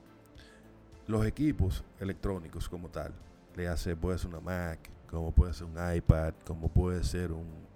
los 1.06 1.26
equipos 1.26 1.84
electrónicos 1.98 2.68
como 2.68 2.88
tal, 2.88 3.12
le 3.56 3.68
hace, 3.68 3.96
puede 3.96 4.18
ser 4.18 4.28
una 4.28 4.40
Mac, 4.40 4.78
como 5.10 5.32
puede 5.32 5.52
ser 5.52 5.66
un 5.66 5.94
iPad, 5.94 6.34
como 6.46 6.68
puede 6.68 7.04
ser 7.04 7.32
un, 7.32 7.68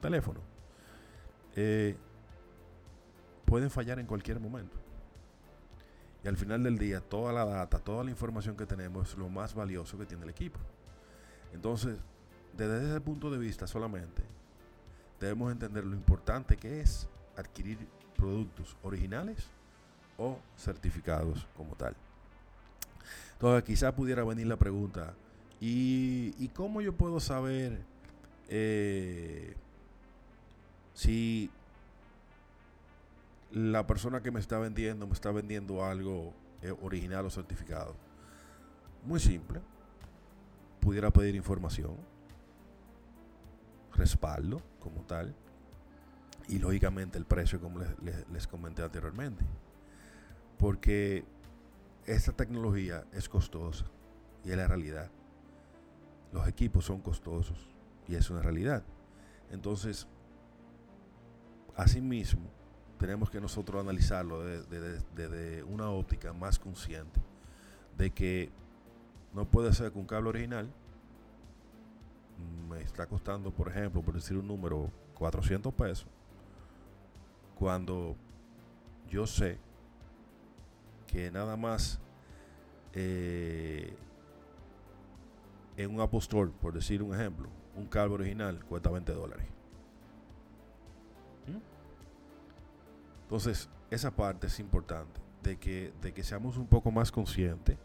teléfono. 0.00 0.40
Eh, 1.54 1.96
pueden 3.44 3.70
fallar 3.70 3.98
en 3.98 4.06
cualquier 4.06 4.38
momento. 4.40 4.76
Y 6.22 6.28
al 6.28 6.36
final 6.36 6.62
del 6.62 6.76
día, 6.76 7.00
toda 7.00 7.32
la 7.32 7.44
data, 7.44 7.78
toda 7.78 8.04
la 8.04 8.10
información 8.10 8.56
que 8.56 8.66
tenemos 8.66 9.10
es 9.10 9.16
lo 9.16 9.28
más 9.28 9.54
valioso 9.54 9.96
que 9.96 10.06
tiene 10.06 10.24
el 10.24 10.30
equipo. 10.30 10.58
Entonces, 11.52 11.96
desde 12.56 12.90
ese 12.90 13.00
punto 13.00 13.30
de 13.30 13.38
vista 13.38 13.66
solamente, 13.66 14.22
debemos 15.20 15.52
entender 15.52 15.84
lo 15.84 15.94
importante 15.94 16.56
que 16.56 16.80
es 16.80 17.08
adquirir 17.36 17.78
productos 18.16 18.76
originales 18.82 19.48
o 20.18 20.38
certificados 20.56 21.46
como 21.56 21.74
tal. 21.74 21.94
Entonces, 23.34 23.64
quizá 23.64 23.94
pudiera 23.94 24.24
venir 24.24 24.46
la 24.46 24.56
pregunta, 24.56 25.14
¿y, 25.60 26.48
cómo 26.54 26.80
yo 26.80 26.94
puedo 26.94 27.20
saber 27.20 27.82
eh, 28.48 29.54
si 30.94 31.50
la 33.52 33.86
persona 33.86 34.22
que 34.22 34.30
me 34.30 34.40
está 34.40 34.58
vendiendo 34.58 35.06
me 35.06 35.12
está 35.12 35.30
vendiendo 35.30 35.84
algo 35.84 36.34
eh, 36.62 36.74
original 36.82 37.26
o 37.26 37.30
certificado. 37.30 37.94
Muy 39.04 39.20
simple. 39.20 39.60
Pudiera 40.80 41.10
pedir 41.10 41.34
información, 41.34 41.96
respaldo 43.96 44.62
como 44.80 45.02
tal, 45.02 45.34
y 46.48 46.58
lógicamente 46.58 47.18
el 47.18 47.24
precio 47.24 47.60
como 47.60 47.80
les, 47.80 48.46
comenté 48.46 48.82
anteriormente. 48.82 49.44
Porque 50.58 51.24
esta 52.06 52.32
tecnología 52.32 53.04
es 53.12 53.28
costosa 53.28 53.84
y 54.44 54.50
es 54.50 54.56
la 54.56 54.68
realidad. 54.68 55.10
Los 56.32 56.46
equipos 56.48 56.84
son 56.84 57.00
costosos 57.00 57.58
y 58.08 58.14
es 58.14 58.30
una 58.30 58.42
realidad. 58.42 58.82
Entonces, 59.50 60.06
asimismo, 61.74 62.48
tenemos 62.98 63.30
que 63.30 63.40
nosotros 63.40 63.82
analizarlo 63.82 64.44
desde 64.44 65.62
una 65.64 65.90
óptica 65.90 66.32
más 66.32 66.58
consciente 66.58 67.20
de 67.98 68.10
que 68.10 68.50
no 69.34 69.44
puede 69.44 69.72
ser 69.74 69.92
un 69.94 70.06
cable 70.06 70.30
original 70.30 70.70
me 72.68 72.82
está 72.82 73.06
costando, 73.06 73.50
por 73.50 73.68
ejemplo, 73.68 74.02
por 74.02 74.14
decir 74.14 74.36
un 74.36 74.46
número, 74.46 74.90
400 75.14 75.72
pesos, 75.74 76.06
cuando 77.58 78.16
yo 79.08 79.26
sé 79.26 79.58
que 81.06 81.30
nada 81.30 81.56
más 81.56 82.00
eh, 82.92 83.96
en 85.76 85.94
un 85.94 86.00
Apple 86.00 86.18
Store, 86.18 86.50
por 86.60 86.72
decir 86.72 87.02
un 87.02 87.14
ejemplo, 87.14 87.48
un 87.74 87.86
cable 87.86 88.14
original 88.14 88.64
cuesta 88.64 88.90
20 88.90 89.12
dólares. 89.12 89.46
¿Mm? 91.46 91.58
Entonces, 93.22 93.68
esa 93.90 94.10
parte 94.10 94.48
es 94.48 94.58
importante, 94.58 95.20
de 95.42 95.58
que, 95.58 95.92
de 96.02 96.12
que 96.12 96.24
seamos 96.24 96.56
un 96.56 96.66
poco 96.66 96.90
más 96.90 97.12
conscientes 97.12 97.78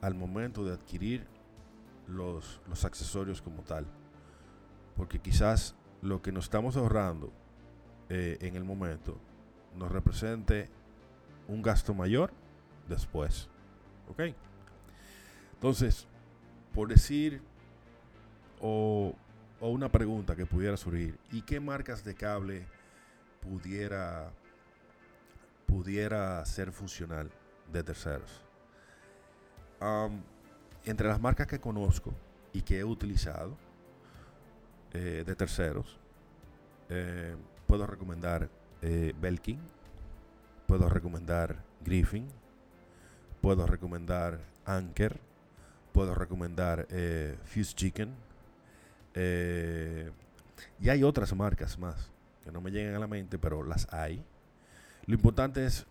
al 0.00 0.14
momento 0.14 0.64
de 0.64 0.72
adquirir 0.72 1.26
los, 2.08 2.60
los 2.68 2.84
accesorios 2.84 3.42
como 3.42 3.62
tal. 3.62 3.86
Porque 4.96 5.18
quizás 5.18 5.74
lo 6.00 6.20
que 6.20 6.32
nos 6.32 6.44
estamos 6.44 6.76
ahorrando 6.76 7.32
eh, 8.08 8.38
en 8.40 8.56
el 8.56 8.64
momento 8.64 9.16
nos 9.76 9.90
represente 9.90 10.68
un 11.48 11.62
gasto 11.62 11.94
mayor 11.94 12.32
después. 12.88 13.48
¿Ok? 14.08 14.34
Entonces, 15.54 16.06
por 16.74 16.88
decir, 16.88 17.40
o, 18.60 19.14
o, 19.60 19.68
una 19.68 19.90
pregunta 19.90 20.34
que 20.36 20.44
pudiera 20.44 20.76
surgir, 20.76 21.18
¿y 21.30 21.42
qué 21.42 21.60
marcas 21.60 22.04
de 22.04 22.14
cable 22.14 22.66
pudiera, 23.40 24.32
pudiera 25.66 26.44
ser 26.44 26.72
funcional 26.72 27.30
de 27.72 27.82
terceros? 27.82 28.44
Entre 30.84 31.08
las 31.08 31.20
marcas 31.20 31.46
que 31.46 31.60
conozco 31.60 32.12
y 32.52 32.62
que 32.62 32.80
he 32.80 32.84
utilizado 32.84 33.56
eh, 34.92 35.22
de 35.24 35.34
terceros, 35.34 35.98
eh, 36.88 37.36
puedo 37.66 37.86
recomendar 37.86 38.48
eh, 38.82 39.14
Belkin, 39.20 39.58
puedo 40.66 40.88
recomendar 40.88 41.62
Griffin, 41.84 42.28
puedo 43.40 43.66
recomendar 43.66 44.40
Anker, 44.64 45.18
puedo 45.92 46.14
recomendar 46.14 46.86
Fuse 47.44 47.74
Chicken, 47.74 48.14
y 50.80 50.88
hay 50.88 51.02
otras 51.02 51.34
marcas 51.34 51.78
más 51.78 52.10
que 52.42 52.50
no 52.50 52.60
me 52.60 52.70
llegan 52.70 52.94
a 52.94 52.98
la 52.98 53.06
mente, 53.06 53.38
pero 53.38 53.62
las 53.62 53.92
hay. 53.92 54.24
Lo 55.06 55.14
importante 55.14 55.64
es, 55.64 55.86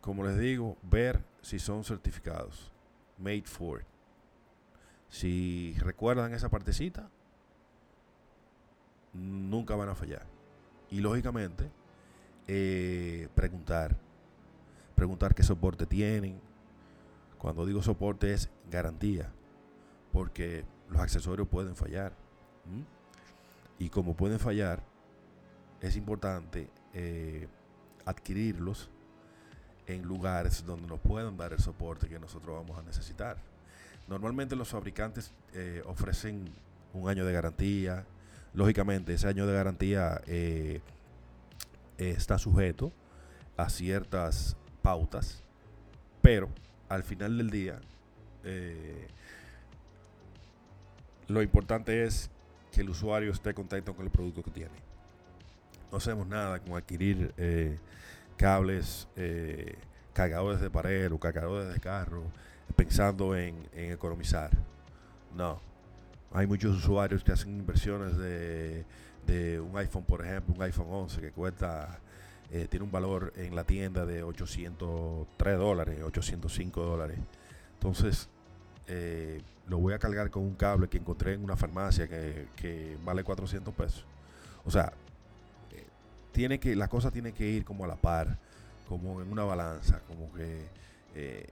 como 0.00 0.24
les 0.24 0.38
digo, 0.38 0.76
ver 0.82 1.22
si 1.42 1.58
son 1.58 1.84
certificados. 1.84 2.70
Made 3.18 3.44
for. 3.44 3.84
Si 5.08 5.74
recuerdan 5.78 6.34
esa 6.34 6.48
partecita, 6.48 7.08
nunca 9.12 9.74
van 9.74 9.88
a 9.88 9.94
fallar. 9.94 10.26
Y 10.90 11.00
lógicamente, 11.00 11.70
eh, 12.46 13.28
preguntar. 13.34 13.96
Preguntar 14.94 15.34
qué 15.34 15.42
soporte 15.42 15.86
tienen. 15.86 16.40
Cuando 17.38 17.66
digo 17.66 17.82
soporte 17.82 18.32
es 18.32 18.50
garantía. 18.70 19.30
Porque 20.12 20.64
los 20.88 21.00
accesorios 21.00 21.48
pueden 21.48 21.76
fallar. 21.76 22.12
Y 23.78 23.90
como 23.90 24.14
pueden 24.16 24.38
fallar, 24.38 24.82
es 25.80 25.96
importante 25.96 26.70
eh, 26.92 27.46
adquirirlos 28.04 28.90
en 29.86 30.02
lugares 30.02 30.64
donde 30.64 30.86
nos 30.86 31.00
puedan 31.00 31.36
dar 31.36 31.52
el 31.52 31.60
soporte 31.60 32.08
que 32.08 32.18
nosotros 32.18 32.56
vamos 32.56 32.78
a 32.78 32.82
necesitar. 32.82 33.38
Normalmente 34.08 34.56
los 34.56 34.68
fabricantes 34.68 35.32
eh, 35.52 35.82
ofrecen 35.84 36.48
un 36.94 37.10
año 37.10 37.26
de 37.26 37.32
garantía. 37.32 38.06
Lógicamente, 38.54 39.12
ese 39.12 39.28
año 39.28 39.46
de 39.46 39.52
garantía 39.52 40.22
eh, 40.26 40.80
está 41.98 42.38
sujeto 42.38 42.90
a 43.58 43.68
ciertas 43.68 44.56
pautas, 44.80 45.42
pero 46.22 46.48
al 46.88 47.02
final 47.02 47.36
del 47.36 47.50
día, 47.50 47.80
eh, 48.44 49.08
lo 51.26 51.42
importante 51.42 52.04
es 52.04 52.30
que 52.72 52.80
el 52.80 52.88
usuario 52.88 53.30
esté 53.30 53.52
contento 53.52 53.94
con 53.94 54.06
el 54.06 54.10
producto 54.10 54.42
que 54.42 54.50
tiene. 54.50 54.88
No 55.92 55.98
hacemos 55.98 56.26
nada 56.26 56.60
con 56.60 56.76
adquirir 56.76 57.34
cables, 58.36 59.08
cargadores 60.14 60.60
de 60.60 60.70
pared 60.70 61.12
o 61.12 61.18
cargadores 61.18 61.72
de 61.72 61.80
carro, 61.80 62.24
pensando 62.76 63.36
en, 63.36 63.68
economizar. 63.72 64.50
No. 65.36 65.60
Hay 66.32 66.46
muchos 66.46 66.76
usuarios 66.76 67.24
que 67.24 67.32
hacen 67.32 67.50
inversiones 67.50 68.16
de, 68.16 68.84
un 69.60 69.76
iPhone, 69.76 70.04
por 70.04 70.24
ejemplo, 70.24 70.54
un 70.54 70.62
iPhone 70.62 70.86
11 70.88 71.20
que 71.20 71.32
cuesta, 71.32 71.98
eh, 72.50 72.66
tiene 72.70 72.84
un 72.84 72.90
valor 72.90 73.32
en 73.36 73.54
la 73.54 73.64
tienda 73.64 74.06
de 74.06 74.22
803 74.22 75.58
dólares, 75.58 76.02
805 76.02 76.82
dólares. 76.82 77.18
Entonces, 77.74 78.28
eh, 78.86 79.42
lo 79.66 79.78
voy 79.78 79.92
a 79.92 79.98
cargar 79.98 80.30
con 80.30 80.42
un 80.42 80.54
cable 80.54 80.88
que 80.88 80.98
encontré 80.98 81.34
en 81.34 81.44
una 81.44 81.56
farmacia 81.56 82.08
que, 82.08 82.48
que 82.56 82.96
vale 83.04 83.22
400 83.22 83.74
pesos. 83.74 84.04
O 84.64 84.70
sea, 84.70 84.92
tiene 86.38 86.60
que, 86.60 86.76
la 86.76 86.88
cosa 86.88 87.10
tiene 87.10 87.32
que 87.32 87.46
ir 87.48 87.64
como 87.64 87.84
a 87.84 87.88
la 87.88 87.96
par, 87.96 88.38
como 88.88 89.20
en 89.20 89.30
una 89.30 89.42
balanza, 89.42 90.00
como 90.06 90.32
que 90.32 90.66
eh, 91.16 91.48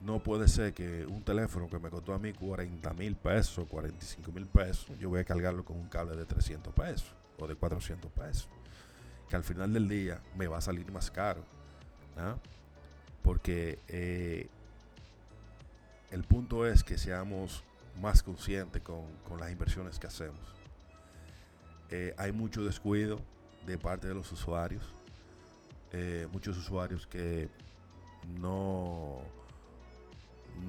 no 0.00 0.20
puede 0.20 0.48
ser 0.48 0.72
que 0.74 1.04
un 1.06 1.22
teléfono 1.22 1.68
que 1.68 1.78
me 1.78 1.90
costó 1.90 2.14
a 2.14 2.18
mí 2.18 2.32
40 2.32 2.92
mil 2.94 3.16
pesos, 3.16 3.66
45 3.68 4.32
mil 4.32 4.46
pesos, 4.46 4.98
yo 4.98 5.08
voy 5.08 5.20
a 5.20 5.24
cargarlo 5.24 5.64
con 5.64 5.76
un 5.76 5.88
cable 5.88 6.16
de 6.16 6.24
300 6.24 6.72
pesos 6.72 7.12
o 7.38 7.46
de 7.46 7.54
400 7.54 8.10
pesos, 8.12 8.48
que 9.28 9.36
al 9.36 9.44
final 9.44 9.72
del 9.72 9.88
día 9.88 10.20
me 10.36 10.46
va 10.46 10.58
a 10.58 10.60
salir 10.60 10.90
más 10.92 11.10
caro, 11.10 11.42
¿ah? 12.16 12.36
porque 13.22 13.78
eh, 13.88 14.48
el 16.10 16.24
punto 16.24 16.66
es 16.66 16.84
que 16.84 16.96
seamos 16.96 17.64
más 18.00 18.22
conscientes 18.22 18.82
con, 18.82 19.04
las 19.38 19.50
inversiones 19.50 19.98
que 19.98 20.06
hacemos. 20.06 20.40
Eh, 21.90 22.14
hay 22.16 22.32
mucho 22.32 22.64
descuido, 22.64 23.20
de 23.66 23.78
parte 23.78 24.08
de 24.08 24.14
los 24.14 24.32
usuarios. 24.32 24.82
Eh, 25.92 26.26
muchos 26.32 26.56
usuarios 26.56 27.06
que 27.06 27.48
no, 28.40 29.20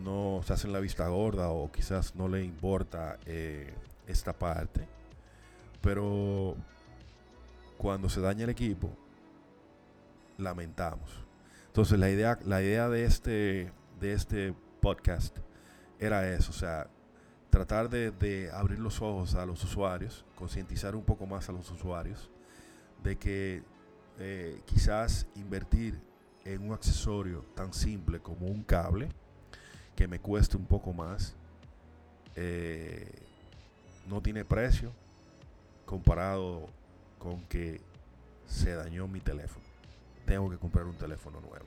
no 0.04 0.42
se 0.46 0.54
hacen 0.54 0.72
la 0.74 0.80
vista 0.80 1.08
gorda 1.08 1.50
o 1.50 1.72
quizás 1.72 2.16
no 2.16 2.28
le 2.28 2.44
importa 2.44 3.18
eh, 3.26 3.74
esta 4.08 4.34
parte. 4.34 4.88
Pero 5.82 6.56
cuando 7.78 8.10
se 8.10 8.22
daña 8.22 8.44
el 8.44 8.50
equipo, 8.50 8.90
lamentamos. 10.38 11.10
Entonces 11.68 12.00
la 12.00 12.10
idea, 12.10 12.40
la 12.46 12.62
idea 12.62 12.90
de 12.90 13.06
este, 13.06 13.72
de 14.00 14.14
este 14.14 14.54
podcast 14.82 15.38
era 16.00 16.30
eso, 16.30 16.52
o 16.52 16.54
sea, 16.54 16.88
tratar 17.50 17.90
de, 17.90 18.50
abrir 18.54 18.80
los 18.80 19.02
ojos 19.02 19.36
a 19.36 19.46
los 19.46 19.64
usuarios, 19.64 20.26
concientizar 20.36 20.96
un 20.96 21.04
poco 21.04 21.26
más 21.26 21.50
a 21.50 21.52
los 21.52 21.70
usuarios 21.72 22.30
de 23.04 23.18
que 23.18 23.64
eh, 24.18 24.62
quizás 24.66 25.28
invertir 25.36 26.00
en 26.46 26.64
un 26.68 26.74
accesorio 26.74 27.46
tan 27.56 27.74
simple 27.74 28.20
como 28.20 28.48
un 28.48 28.64
cable, 28.64 29.10
que 30.00 30.08
me 30.08 30.22
cueste 30.22 30.56
un 30.56 30.66
poco 30.66 30.94
más, 30.94 31.36
eh, 32.38 33.12
no 34.08 34.22
tiene 34.22 34.46
precio 34.46 34.94
comparado 35.86 36.70
con 37.18 37.42
que 37.48 37.82
se 38.48 38.76
dañó 38.76 39.10
mi 39.10 39.20
teléfono. 39.20 39.66
Tengo 40.26 40.50
que 40.50 40.56
comprar 40.56 40.86
un 40.86 40.96
teléfono 40.96 41.42
nuevo. 41.42 41.66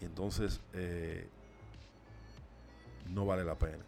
Y 0.00 0.04
entonces 0.04 0.60
eh, 0.74 1.26
no 3.08 3.26
vale 3.26 3.42
la 3.42 3.56
pena. 3.56 3.82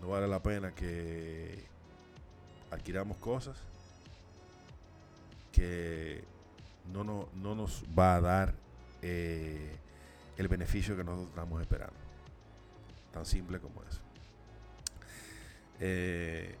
No 0.00 0.08
vale 0.08 0.26
la 0.26 0.42
pena 0.42 0.74
que 0.74 1.64
adquiramos 2.72 3.18
cosas 3.18 3.56
que 5.52 6.24
no, 6.92 7.04
no, 7.04 7.54
nos 7.54 7.84
va 7.96 8.16
a 8.16 8.20
dar 8.20 8.65
eh, 9.02 9.76
el 10.36 10.48
beneficio 10.48 10.96
que 10.96 11.04
nosotros 11.04 11.28
estamos 11.30 11.60
esperando. 11.60 11.96
Tan 13.12 13.24
simple 13.24 13.58
como 13.58 13.82
eso. 13.82 14.00
Eh, 15.80 16.56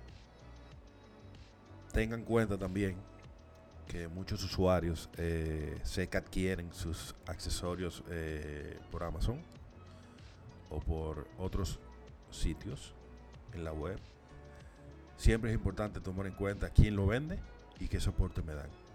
tengan 1.92 2.20
en 2.20 2.24
cuenta 2.26 2.58
también 2.58 2.96
que 3.88 4.08
muchos 4.08 4.42
usuarios 4.42 5.08
eh, 5.16 5.78
sé 5.84 6.08
que 6.08 6.18
adquieren 6.18 6.72
sus 6.72 7.14
accesorios 7.26 8.02
por 8.90 9.04
Amazon 9.04 9.40
o 10.70 10.80
por 10.80 11.26
otros 11.38 11.78
sitios 12.30 12.92
en 13.54 13.64
la 13.64 13.72
web 13.72 13.98
siempre 15.16 15.50
es 15.50 15.56
importante 15.56 16.00
tomar 16.00 16.26
en 16.26 16.34
cuenta 16.34 16.70
quién 16.70 16.96
lo 16.96 17.06
vende 17.06 17.38
y 17.80 17.88
qué 17.88 18.00
soporte 18.00 18.42
me 18.42 18.54
dan. 18.54 18.85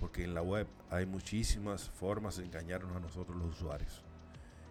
Porque 0.00 0.24
en 0.24 0.34
la 0.34 0.42
web 0.42 0.66
hay 0.90 1.06
muchísimas 1.06 1.90
formas 1.90 2.38
de 2.38 2.46
engañarnos 2.46 2.96
a 2.96 3.00
nosotros 3.00 3.36
los 3.36 3.54
usuarios. 3.56 4.02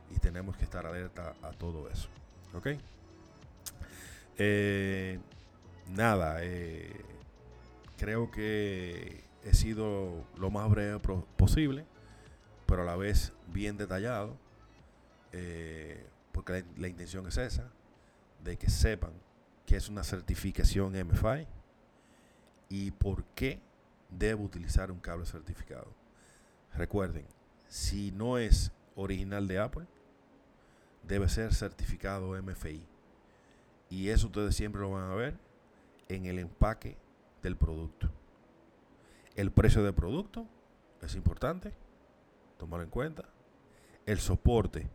Y 0.10 0.20
tenemos 0.20 0.58
que 0.58 0.65
estar 0.65 0.86
alerta 0.86 1.36
a 1.44 1.52
todo 1.52 1.88
eso. 1.88 2.10
¿Ok? 2.54 2.70
Eh, 4.38 5.20
nada, 5.88 6.38
eh, 6.42 7.06
creo 7.98 8.32
que 8.32 9.24
he 9.44 9.54
sido 9.54 10.26
lo 10.38 10.50
más 10.50 10.70
breve 10.70 11.00
posible, 11.38 11.86
pero 12.65 12.84
a 12.84 12.86
la 12.86 12.96
vez 12.96 13.34
bien 13.48 13.78
detallado, 13.78 14.38
eh, 15.32 16.06
porque 16.32 16.63
la, 16.78 16.88
intención 16.88 17.28
es 17.28 17.38
esa, 17.38 17.70
de 18.44 18.58
que 18.58 18.70
sepan 18.70 19.12
que 19.65 19.76
es 19.76 19.89
una 19.89 20.04
certificación 20.04 20.94
MFI 20.94 21.48
y 22.70 22.92
por 22.92 23.24
qué 23.36 23.60
debo 24.10 24.43
utilizar 24.43 24.91
un 24.91 25.00
cable 25.00 25.26
certificado. 25.26 25.93
Recuerden, 26.74 27.26
si 27.67 28.12
no 28.12 28.38
es 28.38 28.72
original 28.95 29.48
de 29.48 29.60
Apple, 29.60 29.88
debe 31.04 31.30
ser 31.30 31.54
certificado 31.54 32.41
MFI. 32.41 32.88
Y 33.89 34.10
eso 34.10 34.28
ustedes 34.28 34.56
siempre 34.56 34.82
lo 34.82 34.91
van 34.91 35.12
a 35.12 35.15
ver 35.15 35.38
en 36.08 36.26
el 36.26 36.39
empaque 36.39 36.98
del 37.41 37.56
producto. 37.56 38.10
El 39.36 39.52
precio 39.52 39.84
del 39.84 39.93
producto 39.93 40.45
es 41.02 41.15
importante, 41.15 41.74
tomar 42.58 42.82
en 42.82 42.89
cuenta. 42.89 43.24
El 44.06 44.19
soporte 44.19 44.89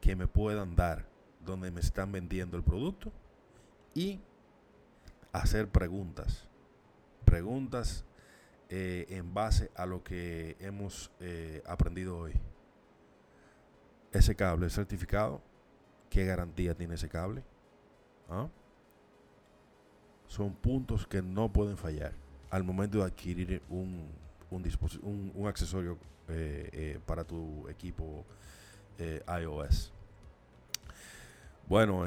que 0.00 0.16
me 0.16 0.26
puedan 0.26 0.74
dar 0.74 1.06
donde 1.44 1.70
me 1.70 1.80
están 1.80 2.12
vendiendo 2.12 2.56
el 2.56 2.62
producto. 2.62 3.12
Y 3.94 4.20
hacer 5.32 5.68
preguntas. 5.68 6.48
Preguntas 7.24 8.04
eh, 8.72 9.06
en 9.08 9.34
base 9.34 9.68
a 9.74 9.84
lo 9.84 10.04
que 10.04 10.56
hemos 10.60 11.10
eh, 11.18 11.60
aprendido 11.66 12.16
hoy. 12.16 12.32
Ese 14.12 14.36
cable 14.36 14.68
es 14.68 14.74
certificado. 14.74 15.42
¿Qué 16.08 16.24
garantía 16.24 16.72
tiene 16.76 16.94
ese 16.94 17.08
cable? 17.08 17.42
¿Ah? 18.28 18.48
Son 20.28 20.54
puntos 20.54 21.04
que 21.04 21.20
no 21.20 21.52
pueden 21.52 21.76
fallar 21.76 22.12
al 22.48 22.62
momento 22.62 22.98
de 22.98 23.04
adquirir 23.04 23.60
un, 23.68 24.08
un, 24.50 25.46
accesorio 25.48 25.98
eh, 26.28 27.00
para 27.06 27.24
tu 27.24 27.68
equipo 27.68 28.24
iOS. 29.00 29.92
Bueno, 31.68 32.06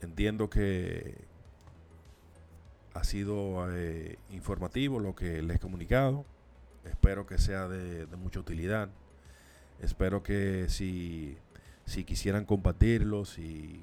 entiendo 0.00 0.48
que 0.48 1.31
ha 2.94 3.04
sido 3.04 3.66
informativo 4.30 5.00
lo 5.00 5.14
que 5.14 5.42
les 5.42 5.56
he 5.56 5.60
comunicado. 5.60 6.24
Espero 6.84 7.26
que 7.26 7.38
sea 7.38 7.68
de, 7.68 8.06
mucha 8.16 8.40
utilidad. 8.40 8.88
Espero 9.80 10.22
que 10.22 10.66
si, 10.68 11.36
si 11.84 12.04
quisieran 12.04 12.44
compartirlo, 12.44 13.24
si, 13.24 13.82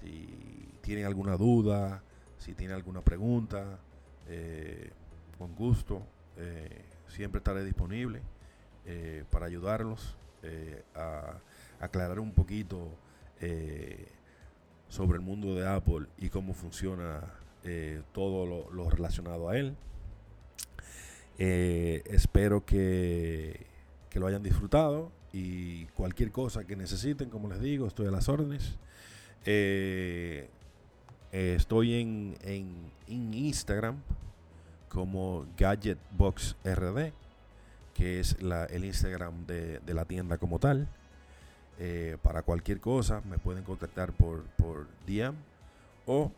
si 0.00 0.78
tienen 0.80 1.06
alguna 1.06 1.36
duda, 1.36 2.02
si 2.38 2.54
tienen 2.54 2.76
alguna 2.76 3.02
pregunta, 3.02 3.78
eh, 4.28 4.90
con 5.38 5.54
gusto, 5.54 6.02
eh, 6.36 6.84
siempre 7.08 7.38
estaré 7.38 7.64
disponible 7.64 8.20
eh, 8.84 9.24
para 9.30 9.46
ayudarlos 9.46 10.16
a 10.94 11.34
aclarar 11.80 12.20
un 12.20 12.32
poquito 12.32 12.88
sobre 14.88 15.16
el 15.16 15.20
mundo 15.20 15.56
de 15.56 15.66
Apple 15.66 16.06
y 16.16 16.28
cómo 16.28 16.54
funciona 16.54 17.20
todo 18.12 18.68
lo, 18.70 18.90
relacionado 18.90 19.48
a 19.48 19.58
él. 19.58 19.76
espero 21.38 22.64
que, 22.64 23.66
que, 24.10 24.20
lo 24.20 24.26
hayan 24.26 24.42
disfrutado 24.42 25.10
y 25.32 25.84
cualquier 25.86 26.30
cosa 26.30 26.64
que 26.64 26.76
necesiten, 26.76 27.30
como 27.30 27.48
les 27.48 27.60
digo, 27.60 27.86
estoy 27.86 28.06
a 28.06 28.10
las 28.10 28.28
órdenes. 28.28 28.76
estoy 31.32 31.94
en, 32.00 32.36
en, 32.42 33.34
Instagram 33.34 33.96
como 34.88 35.46
GadgetBoxRD, 35.56 37.12
que 37.94 38.20
es 38.20 38.36
el 38.40 38.84
Instagram 38.84 39.46
de, 39.46 39.80
la 39.86 40.04
tienda 40.04 40.38
como 40.38 40.58
tal. 40.58 40.88
Eh, 41.80 42.16
para 42.22 42.42
cualquier 42.42 42.80
cosa 42.80 43.22
me 43.28 43.38
pueden 43.38 43.62
contactar 43.62 44.12
por, 44.12 44.42
por 44.56 44.88
DM 45.06 45.36
o 46.06 46.32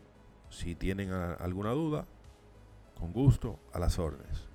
si 0.51 0.75
tienen 0.75 1.11
alguna 1.11 1.71
duda, 1.71 2.05
con 2.99 3.11
gusto, 3.11 3.57
a 3.73 3.79
las 3.79 3.97
órdenes. 3.97 4.45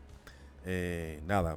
Eh, 0.65 1.21
nada, 1.27 1.57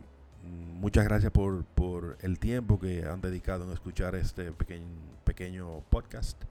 muchas 0.79 1.05
gracias 1.05 1.31
por, 1.31 1.63
por, 1.65 2.17
el 2.21 2.39
tiempo 2.39 2.79
que 2.79 3.05
han 3.05 3.21
dedicado 3.21 3.65
en 3.65 3.71
escuchar 3.71 4.15
este 4.15 4.51
pequeño, 4.51 5.81
podcast 5.89 6.41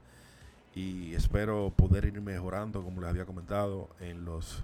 y 0.75 1.15
espero 1.15 1.73
poder 1.75 2.05
ir 2.05 2.21
mejorando, 2.21 2.85
como 2.85 3.01
les 3.01 3.11
había 3.11 3.25
comentado, 3.25 3.89
en 4.01 4.25
los 4.25 4.63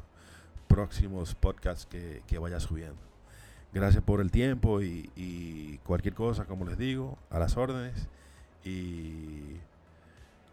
próximos 0.68 1.34
podcasts 1.34 1.86
que, 1.86 2.38
vaya 2.38 2.60
subiendo. 2.60 3.00
Gracias 3.72 4.02
por 4.04 4.20
el 4.20 4.30
tiempo 4.30 4.80
y, 4.82 5.80
cualquier 5.84 6.14
cosa, 6.14 6.44
como 6.44 6.64
les 6.66 6.78
digo, 6.78 7.18
a 7.30 7.38
las 7.38 7.56
órdenes 7.56 8.06
y 8.64 9.58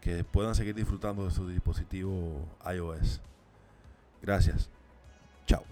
que 0.02 0.24
puedan 0.24 0.56
seguir 0.56 0.76
disfrutando 0.76 1.26
de 1.26 1.32
su 1.32 1.48
dispositivo 1.48 2.46
iOS. 2.66 3.22
Gracias. 4.22 4.70
Chao. 5.46 5.64